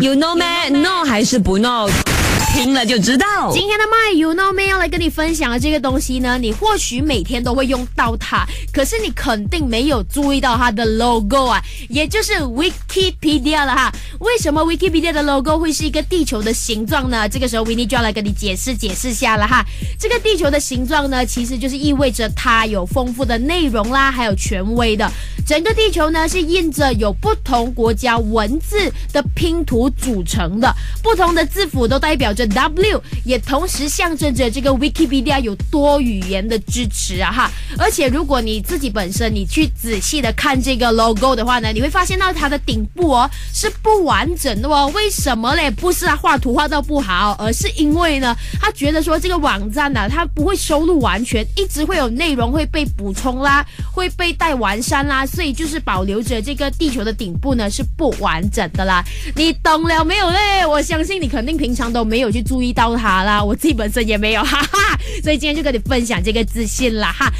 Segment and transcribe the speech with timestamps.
[0.00, 0.70] You know me?
[0.70, 1.88] No 还是不 no？
[2.54, 3.52] 听了就知道。
[3.52, 13.92] 今天的 My You Know Me 要来跟你分享的这个东西呢，你或许每天都会用到它，可是你肯定没有注意到它的 logo 啊，也就是 Wikipedia 了哈。
[14.20, 17.28] 为什么 Wikipedia 的 logo 会是一个地球的形状呢？
[17.28, 19.62] 这个时候 w i n n 就要来跟你解释解释下了哈。
[19.98, 25.10] 这个地球的形状呢，其实就是意味着它有丰富的内容啦，还有权威的。
[25.46, 32.44] 整个地球呢是印着有不同国家文字的拼图组成的，不同的字符都代表着。
[32.46, 44.90] W 也同时象征着这个 Wikipedia 有多语言的支持啊哈，而且如果你自己本身你去仔细的看这个 logo 的话呢，你会发现到它的顶部哦是不完整的哦。
[44.94, 45.70] 为什么嘞？
[45.70, 59.04] 不是他画图画到不好，而是因为呢，他觉得说这个网站呢，它不会收录完全，一直会有内容会被补充啦，会被带完善啦，所以就是保留着这个地球的顶部呢是不完整的啦。
[59.34, 60.64] 你懂了没有嘞？
[60.66, 62.30] 我相信你肯定平常都没有。
[62.36, 67.32] 去注意到它啦，我自己本身也没有，哈哈，所以今天就跟你分享这个自信啦哈。